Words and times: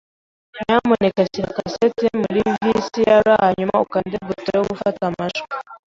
Nyamuneka 0.57 1.19
shyira 1.31 1.55
cassette 1.57 2.05
muri 2.21 2.39
VCR 2.65 3.25
hanyuma 3.43 3.75
ukande 3.85 4.17
buto 4.27 4.49
yo 4.57 4.63
gufata 4.69 5.01
amajwi. 5.09 5.43